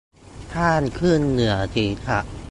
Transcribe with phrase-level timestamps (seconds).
[0.53, 2.19] ข้างขึ้นเหนือศีรษะ